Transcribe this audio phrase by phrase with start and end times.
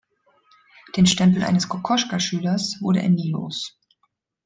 [0.97, 3.77] Den Stempel eines Kokoschka-Schülers wurde er nie los.